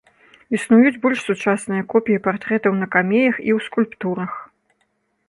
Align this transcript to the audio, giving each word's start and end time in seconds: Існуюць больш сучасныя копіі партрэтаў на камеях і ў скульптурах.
Існуюць 0.57 1.01
больш 1.03 1.19
сучасныя 1.29 1.83
копіі 1.91 2.21
партрэтаў 2.29 2.73
на 2.81 2.87
камеях 2.97 3.35
і 3.47 3.51
ў 3.57 3.67
скульптурах. 3.67 4.31